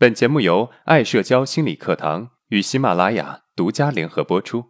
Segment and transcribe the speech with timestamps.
[0.00, 4.66] 本节目由爱社交心理课堂与喜马拉雅独家联合播出。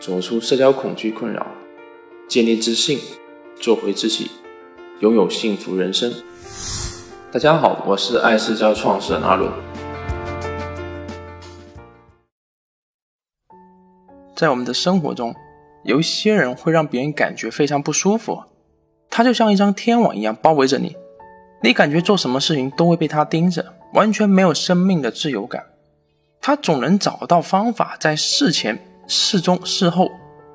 [0.00, 1.46] 走出社交恐惧困扰，
[2.26, 2.98] 建立自信，
[3.56, 4.30] 做回自己，
[5.00, 6.10] 拥有幸福人生。
[7.30, 9.52] 大家好，我是爱社交创始人阿伦。
[14.34, 15.34] 在我们的生活中，
[15.84, 18.42] 有一些人会让别人感觉非常不舒服。
[19.18, 20.96] 他就像一张天网一样包围着你，
[21.60, 25.60] 你感觉做什么事情都会被他盯着，完全没有生命的自由感。
[26.40, 30.08] 他总能找到方法，在事前、事中、事后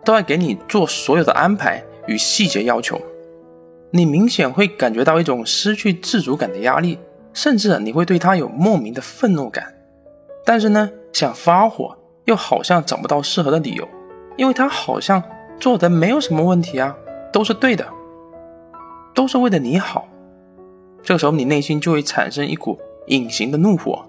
[0.05, 3.02] 都要给你做所有的安排与细节要求。
[3.91, 6.97] 你明显会感觉到一种失去自主感的压力，
[7.33, 9.73] 甚至你会对他有莫名的愤怒感。
[10.45, 13.85] 但是呢，想发火又好像找不到适合的理由，
[14.38, 15.21] 因为他好像
[15.59, 16.95] 做的没有什么问题啊，
[17.30, 17.85] 都是对的。
[19.13, 20.08] 都是为了你好，
[21.03, 24.03] 这个时候你内心就会产生一股隐形的怒火，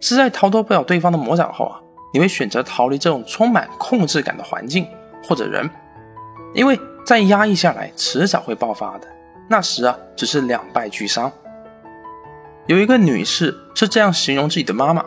[0.00, 1.80] 实在逃脱不了对方的魔掌后啊，
[2.12, 4.86] 你会选择逃离这种充满控制感的环境
[5.22, 5.68] 或者人，
[6.54, 9.06] 因为再压抑下来，迟早会爆发的。
[9.48, 11.30] 那时啊，只是两败俱伤。
[12.66, 15.04] 有一个女士是这样形容自己的妈妈：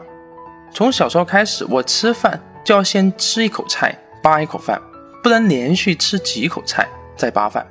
[0.72, 4.82] 从小时候开始，我吃饭就要先吃一口菜，扒一口饭，
[5.22, 7.68] 不能连续吃几口菜再扒饭。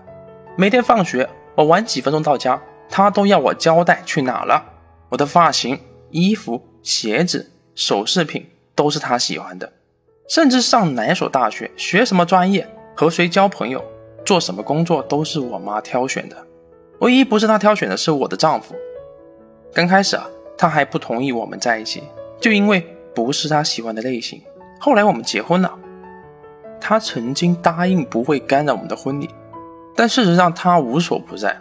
[0.57, 1.29] 每天放学。
[1.61, 2.59] 我晚几分钟到家，
[2.89, 4.65] 他都要我交代去哪了。
[5.11, 9.71] 我的发型、衣服、鞋子、首饰品都是他喜欢的，
[10.27, 12.67] 甚至上哪所大学、学什么专业、
[12.97, 13.85] 和谁交朋友、
[14.25, 16.47] 做什么工作都是我妈挑选的。
[17.01, 18.75] 唯一不是他挑选的是我的丈夫。
[19.75, 22.03] 刚开始啊，他还不同意我们在一起，
[22.41, 22.81] 就因为
[23.15, 24.41] 不是他喜欢的类型。
[24.79, 25.79] 后来我们结婚了，
[26.81, 29.29] 他曾经答应不会干扰我们的婚礼。
[29.97, 31.57] 但事实上，他无所不在。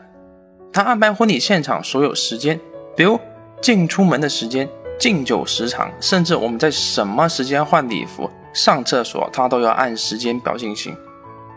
[0.71, 2.59] 他安排婚礼现场所有时间，
[2.95, 3.19] 比如
[3.59, 10.95] 进出门的时间、敬酒时长，甚至我们在什么时间换礼服、上厕所，他都要按时间表进行。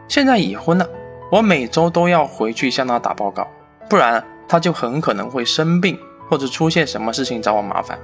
[0.08, 0.88] 现在已婚了，
[1.30, 3.46] 我每周都要回去向他打报告，
[3.88, 5.98] 不然他就很可能会生病
[6.28, 7.98] 或者出现什么事情找我麻烦。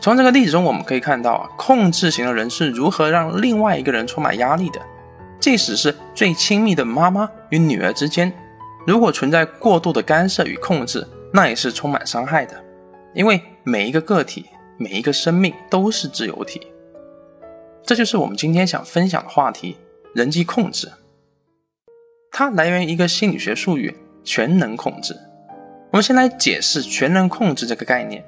[0.00, 4.80] 从这个例子中，我们可以看到，控制型的人是如何让另外一个人充满压力的。
[5.44, 8.32] 即使是最亲密的妈妈与女儿之间，
[8.86, 12.64] 如果存在过度的干涉与控制，那也是充满伤害的。
[13.12, 14.46] 因为每一个个体、
[14.78, 16.66] 每一个生命都是自由体。
[17.82, 19.76] 这就是我们今天想分享的话题——
[20.16, 20.90] 人际控制。
[22.32, 23.94] 它来源于一个心理学术语——
[24.24, 25.14] 全能控制。
[25.90, 28.24] 我们先来解释全能控制这个概念。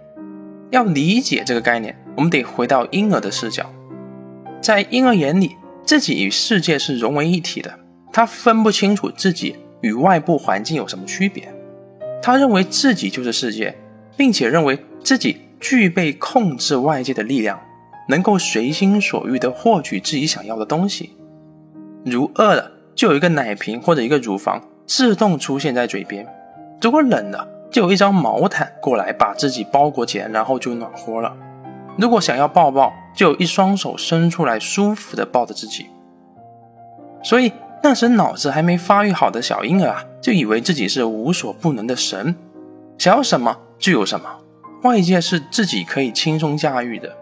[0.71, 3.73] 要理解这个概念，我们得回到婴儿的视角，
[4.61, 5.57] 在婴儿眼里。
[5.87, 7.73] 自己与世界是融为一体的，
[8.13, 11.49] 他分不清楚自己与外部环境有什么区别，
[12.21, 13.79] 他认为自己就是世界，
[14.17, 17.61] 并且认为自己具备控制外界的力量，
[18.09, 21.13] 能够随心所欲地获取自己想要的东西。
[22.05, 26.27] 如饿了，就有一个奶瓶或者一个乳房自动出现在嘴边；
[26.83, 31.33] 如果冷了，就有一张毛毯过来把自己包裹起来，然后就暖和了。
[31.99, 35.87] 如果想要抱抱，就有一双手伸出来，舒服的抱着自己。
[37.23, 37.53] 所以
[37.83, 42.37] 那时脑子还没发育好的小婴儿啊，就以为自己是无所不能的神，
[42.99, 44.27] 想要什么就有什么，
[44.83, 47.17] 外界是自己可以轻松驾驭的。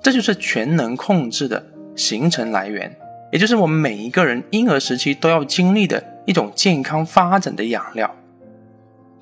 [0.00, 1.62] 这就是全能控制的
[1.94, 2.96] 形成来源，
[3.32, 8.10] 也就是我们每一个人婴儿时期都要经历的一种健康发展的养料。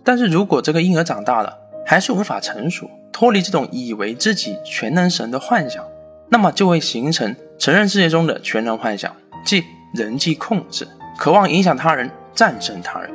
[0.05, 2.89] 但是如果这个婴儿长大了，还是无法成熟。
[3.19, 5.84] 脱离这种以为自己全能神的幻想，
[6.29, 9.12] 那么就会形成成人世界中的全能幻想，
[9.45, 10.87] 即人际控制，
[11.19, 13.11] 渴望影响他人、战胜他人。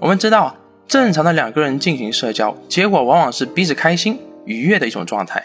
[0.00, 0.54] 我们知道，
[0.86, 5.42] 正常的两个人进行社交，结果往往是彼此开心、愉悦的一种状态，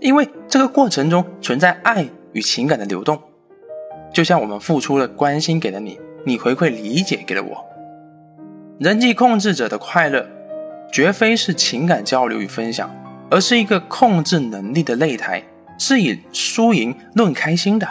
[0.00, 3.16] 因为这个过程中存在爱与情感的流动。
[4.12, 7.64] 就像我们付出了关心给了你，你回馈理解给了我。
[8.80, 10.26] 人际控制者的快乐。
[10.94, 12.88] 绝非是情感交流与分享，
[13.28, 15.42] 而是一个控制能力的擂台，
[15.76, 17.88] 是以输赢论开心的。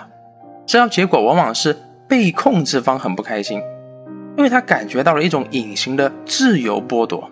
[0.65, 1.75] 这样结果往往是
[2.07, 3.61] 被控制方很不开心，
[4.37, 7.29] 因为他感觉到了一种隐形的自由剥夺；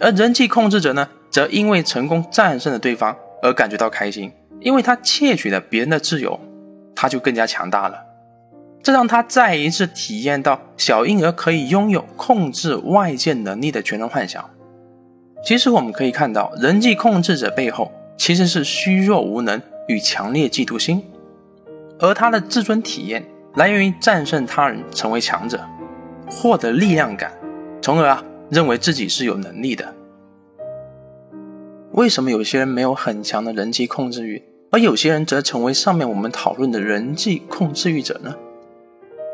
[0.00, 6.38] 而人际控制者呢，则因为成功战胜了对方而感觉到开心，因为他窃取了别人的自由，
[6.94, 7.98] 他就更加强大了。
[8.82, 14.44] 这让他再一次体验到小婴儿可以拥有控制外界能力的全能幻想。
[15.44, 21.02] 其实我们可以看到，人际控制者背后其实是虚弱无能与强烈嫉妒心，
[21.98, 23.24] 而他的自尊体验
[23.54, 25.60] 来源于战胜他人，成为强者。
[26.28, 27.30] 获得力量感，
[27.82, 29.94] 从而啊认为自己是有能力的。
[31.92, 38.34] 为什么有些人没有很强的人际控制欲，而有些人则成为上面我们讨论的人际控制欲者呢？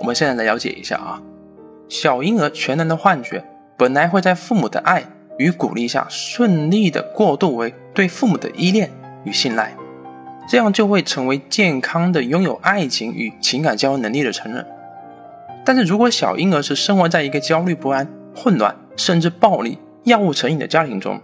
[0.00, 1.20] 我们现在来了解一下啊，
[1.88, 3.44] 小婴儿全能的幻觉，
[3.76, 5.04] 本来会在父母的爱
[5.38, 8.90] 与鼓励下顺利的过渡为对父母的依恋
[9.24, 9.74] 与信赖，
[10.48, 14.64] 这样就会成为健康的拥有爱情与情感交流能力的成人。
[15.64, 21.20] 但是如果小婴儿是生活在一个焦虑不安、混乱甚至暴力、药物成瘾的家庭中，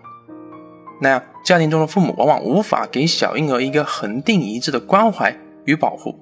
[1.01, 5.35] 那样，家庭中的父母往往无法给小婴儿一个恒定一致的关怀
[5.65, 6.19] 与保护，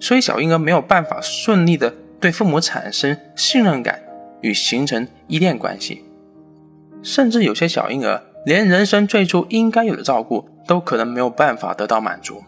[0.00, 4.02] 所以小婴儿没有办法顺利的对父母产生信任感
[4.40, 6.04] 与形成依恋关系，
[7.02, 12.42] 甚至有些小婴儿连人生最初应该有的照顾都可能没有办法得到满足。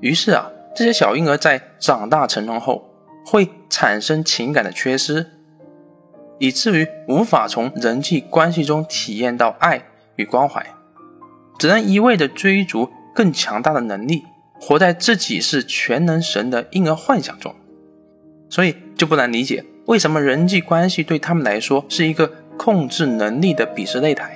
[0.00, 2.90] 于是啊，这些小婴儿在长大成人后
[3.24, 5.26] 会产生情感的缺失，
[6.38, 9.82] 以至于无法从人际关系中体验到爱
[10.16, 10.64] 与关怀。
[11.58, 14.24] 只能一味的追逐更强大的能力，
[14.60, 17.54] 活在自己是全能神的婴儿幻想中，
[18.48, 24.34] 所以就不难理解为什么人际关系对他们来说是一个控制能力的鄙视擂台。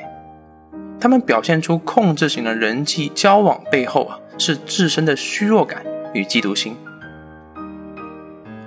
[1.01, 5.85] 他们表现出控制型的人际交往背后啊，是自身的虚弱感
[6.15, 6.77] 与嫉妒心。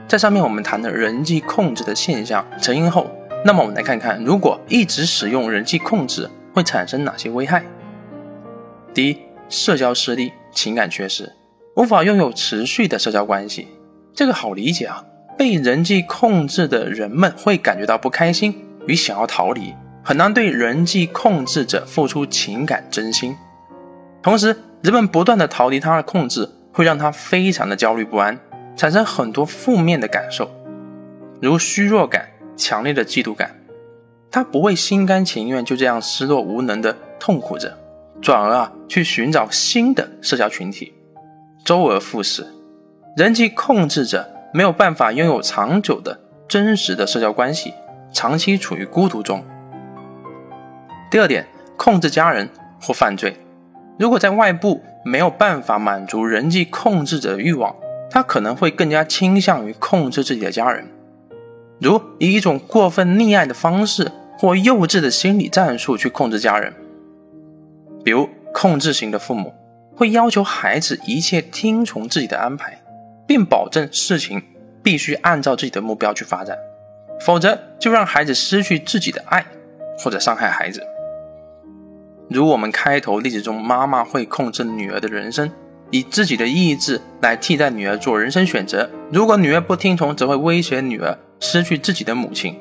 [0.08, 3.10] 在上面我们谈的人际控制的现象成因后，
[3.46, 7.64] 那么我们来看看，如果一直使用人际控制会产生哪些危害。
[8.94, 9.18] 第一，
[9.48, 11.32] 社交失利，情感缺失，
[11.76, 13.68] 无法拥有持续的社交关系。
[14.14, 15.04] 这个好理解啊，
[15.38, 18.56] 被人际控制的人们会感觉到不开心
[18.88, 23.36] 与想要逃离，很难对人际控制者付出情感真心。
[24.24, 28.40] 同时，人们不断的逃离他的控制，会让他非常的焦虑不安，
[28.78, 30.50] 产生很多负面的感受，
[31.42, 33.54] 如虚弱感、强烈的嫉妒感。
[34.32, 37.78] 他不会心甘情愿就这样失落无能的痛苦着。
[38.22, 40.94] 转而啊，去寻找新的社交群体，
[41.66, 42.46] 周而复始。
[43.18, 47.74] 人际控制者没有办法拥有长久的真实的社交关系，
[48.14, 49.44] 长期处于孤独中。
[51.10, 52.48] 第二点，控制家人
[52.80, 53.36] 或犯罪。
[53.98, 57.76] 如果在外部没有办法满足人际控制者的欲望，
[58.12, 60.88] 他可能会更加倾向于控制自己的家人，
[61.82, 66.74] 如以一种过分溺爱的方式或幼稚的心理战术去控制家人。
[68.04, 69.52] 比如，控制型的父母
[69.96, 72.82] 会要求孩子一切听从自己的安排，
[73.26, 74.42] 并保证事情
[74.84, 76.58] 必须按照自己的目标去发展，
[77.22, 79.46] 否则就让孩子失去自己的爱，
[79.98, 80.84] 或者伤害孩子。
[82.30, 85.50] 如我们开头例子中，妈妈会控制女儿的人生，
[85.92, 88.90] 以自己的意志来替代女儿做人生选择。
[89.12, 92.60] 如果女儿不听从，则会威胁女儿失去自己的母亲。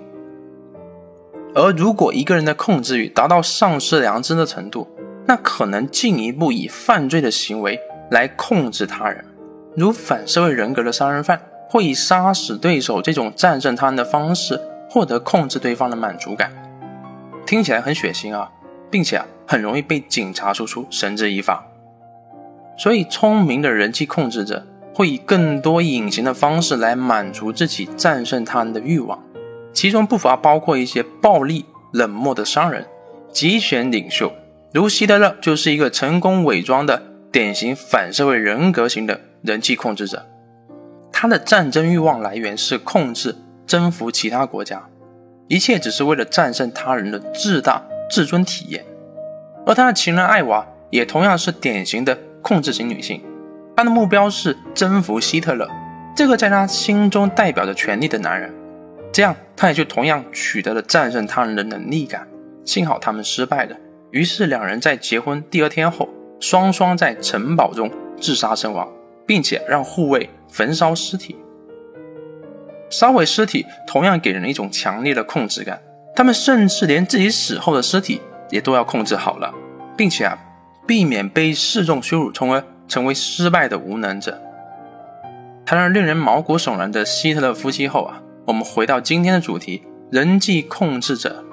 [1.55, 4.87] 而如果一个人的控制欲达到丧失良知的程度，
[5.27, 7.81] 那可能进一步以犯罪的行为
[8.11, 9.25] 来控制他人，
[9.75, 14.61] 如反社会人格的杀人犯会以杀死对手这种战胜他人的方式
[14.91, 16.53] 获得控制对方的满足感。
[17.47, 18.51] 听起来很血腥啊，
[18.91, 21.67] 并且啊很容易被警察叔叔绳之以法。
[22.77, 29.23] 所以，聪明的人际控制者会以更多隐形的方式来满足自己战胜他人的欲望，
[29.73, 32.87] 其中不乏包括一些暴力、冷漠的商人、
[33.33, 34.33] 集权领袖。
[34.75, 37.01] 如希特勒就是一个成功伪装的
[37.31, 40.27] 典型反社会人格型的人际控制者，
[41.13, 43.37] 他的战争欲望来源是控制、
[43.69, 44.83] 征服其他国家，
[45.47, 48.85] 一切只是为了战胜他人的自大自尊体验。
[49.65, 53.23] 而他的情人艾娃也同样是典型的控制型女性，
[53.77, 55.71] 她的目标是征服希特勒
[56.17, 58.53] 这个在她心中代表着权力的男人，
[59.13, 62.27] 这样她也就同样取得了战胜他人的能力感。
[62.65, 63.77] 幸好他们失败了。
[64.15, 68.89] 于是，两人在结婚第二天后，双双在城堡中自杀身亡，
[69.27, 71.35] 并且让护卫焚烧尸体。
[72.89, 75.83] 烧毁尸体同样给人一种强烈的控制感。
[76.15, 79.53] 他们甚至连自己死后的尸体也都要控制好了，
[79.97, 80.39] 并且啊，
[80.87, 84.41] 避免被示众羞辱，从而成为失败的无能者。
[85.67, 91.44] 谈了令人毛骨悚然的希特勒夫妻后啊，我们回到今天的主题：人际控制者。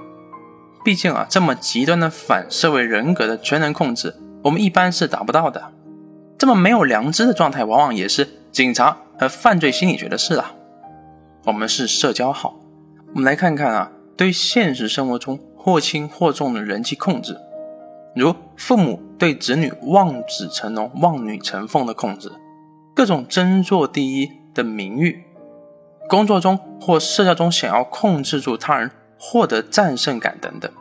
[0.83, 5.71] 毕竟啊，这么极端的反社会人格的全能控制，我们一般是达不到的。
[6.37, 10.53] 这么没有良知的状态，往往也是警察和犯罪心理学的事啊。
[11.45, 12.55] 我们是社交号，
[13.13, 17.37] 我们来看看啊，对现实生活中或轻或重的人际控制，
[18.15, 22.31] 如父母对子女望子成龙、望女成凤的控制，
[22.95, 25.23] 各种争做第一的名誉，
[26.09, 28.89] 工作中或社交中想要控制住他人，
[29.23, 30.71] 获得战胜感等等。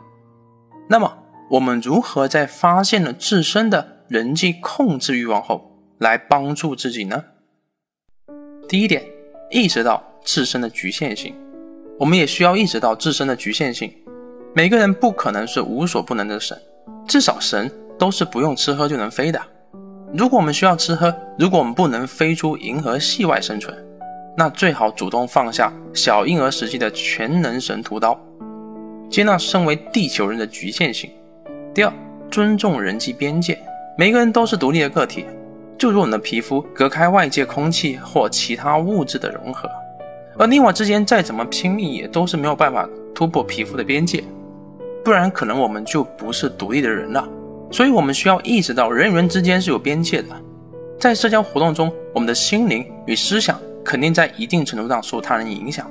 [0.89, 1.15] 那么，
[1.51, 7.23] 我们如何在发现了自身的人际控制欲望后，来帮助自己呢？
[8.67, 9.05] 第一点，
[9.51, 11.35] 意识到自身的局限性。
[11.99, 13.93] 我们也需要意识到自身的局限性。
[14.55, 16.59] 每个人不可能是无所不能的神，
[17.07, 19.39] 至少神都是不用吃喝就能飞的。
[20.13, 23.77] 如果我们需要吃喝，如果我们不能飞出银河系外生存，
[24.35, 28.19] 那最好主动放下小婴儿时期的全能神屠刀，
[29.11, 31.11] 接纳身为地球人的局限性。
[31.73, 31.91] 第二，
[32.31, 33.59] 尊重人际边界。
[33.97, 35.25] 每个人都是独立的个体，
[35.77, 39.69] 就如我们的皮肤隔开外界空气或其他物质的融合。
[40.37, 44.23] 而你我之间再怎么亲密，也都是没有办法突破皮肤的边界，
[45.03, 47.27] 不然可能我们就不是独立的人了。
[47.69, 50.29] 所以，我们需要意识到人与人之间是有边界的。
[50.97, 55.85] 在社交活动中，我们的心灵与思想肯定在一定程度上受他人影响，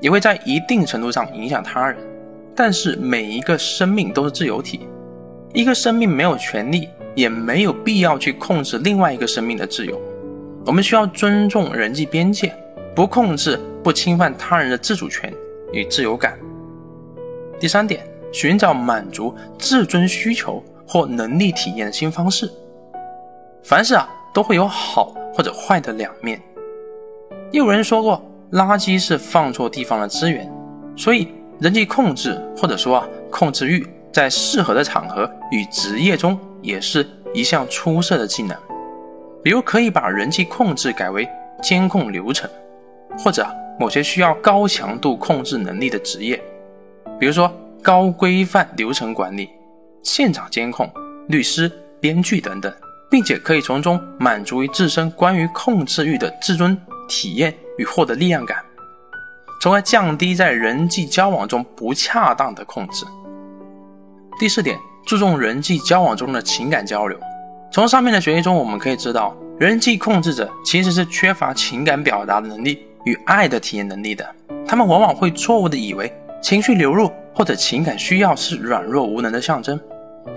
[0.00, 1.96] 也会在一定程度上影响他人。
[2.62, 4.86] 但是，每一个生命都是自由体，
[5.54, 9.98] 一个生命没有权利，也没有必要去控制另外一个生命的自由。
[10.66, 12.54] 我们需要尊重人际边界。
[12.94, 15.32] 不控制、不侵犯他人的自主权
[15.72, 16.38] 与自由感。
[17.58, 22.50] 第三点，寻找满足自尊需求或能力体验的新方式。
[23.62, 26.38] 凡事啊，都会有好或者坏的两面。
[27.52, 30.46] 也有人说过，垃圾是放错地方的资源，
[30.94, 31.28] 所以
[31.60, 38.56] 人际控制或者说啊控制欲，在适合的场合与职业中，也是一项出色的技能。
[39.42, 41.28] 比如，可以把人际控制改为
[41.62, 42.48] 监控流程。
[43.18, 43.46] 或者
[43.78, 46.40] 某些需要高强度控制能力的职业，
[47.18, 47.52] 比如说
[47.82, 49.50] 高规范流程管理、
[50.02, 50.88] 现场监控、
[51.28, 52.72] 律师、编剧等等，
[53.10, 58.64] 并且可以从中满足于自身关于控制欲的自尊体验与获得力量感，
[59.60, 63.04] 从而降低在人际交往中不恰当的控制。
[64.38, 67.18] 第四点，注重人际交往中的情感交流。
[67.70, 72.86] 从上面的学习中，我们可以知道，人际控制者其实是缺乏情感表达能力。
[73.04, 74.26] 与爱的体验能力的，
[74.66, 76.12] 他们往往会错误的以为
[76.42, 79.80] 情绪流入或者情感需要是软弱无能的象征，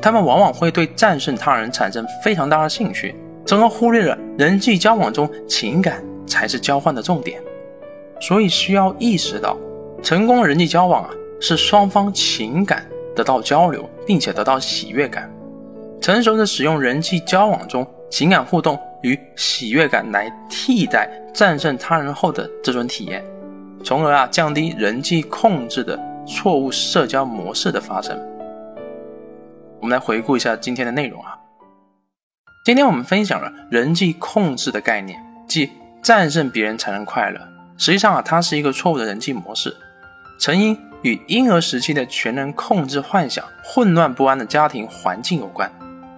[0.02, 3.14] 他们往往会对战胜他人产生非常大的兴趣，
[3.46, 7.42] 从而忽略了人际交往中情感才是交换的重点。
[8.24, 9.58] 所以需要意识到，
[10.02, 11.10] 成功人际交往啊，
[11.42, 15.30] 是双方情感得到交流，并且得到喜悦感。
[16.00, 18.80] 成熟的使用人际交往中情感互动。
[19.02, 23.22] 与喜悦感来替代战胜他人后的这种体验，
[23.84, 28.18] 从而啊降低人际控制的错误社交模式的发生。
[29.82, 31.38] 我们来回顾一下今天的内容啊。
[32.64, 35.70] 今天我们分享了人际控制的概念，即
[36.02, 37.53] 战胜别人才能快乐。
[37.78, 39.76] 实际上啊，它是一个错误的人际模式，
[40.40, 45.72] 成因与婴儿时期的全能控制幻想、混乱不安的家庭环境有关。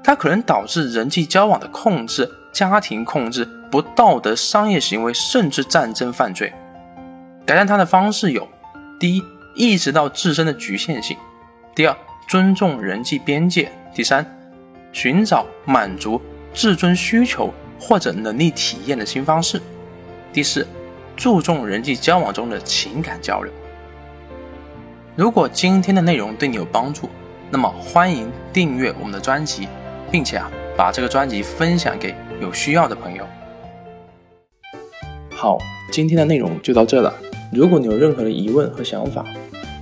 [0.04, 2.30] 它可能导致人际交往的控制。
[2.54, 6.54] 家庭控制、不道德商业行为，甚至战争犯罪。
[7.46, 8.48] 改善它的方式有：
[8.98, 9.24] 第一，
[9.56, 11.18] 意识到自身的局限性；
[11.76, 11.94] 第二，
[12.30, 14.26] 尊重人际边界；第三，
[14.94, 16.22] 寻找满足
[16.54, 19.60] 自尊需求或者能力体验的新方式；
[20.32, 20.66] 第四，
[21.16, 23.52] 注重人际交往中的情感交流。
[25.16, 27.10] 如果今天的内容对你有帮助，
[27.50, 29.68] 那么欢迎订阅我们的专辑，
[30.12, 32.14] 并且啊，把这个专辑分享给。
[32.42, 33.26] 有需要的朋友，
[35.34, 35.58] 好，
[35.90, 37.16] 今天的内容就到这了。
[37.50, 39.26] 如果你有任何的疑问和想法，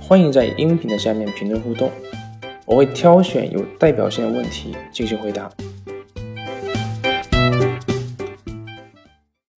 [0.00, 1.90] 欢迎在音频的下面评论互动，
[2.64, 5.50] 我会挑选有代表性的问题进行回答。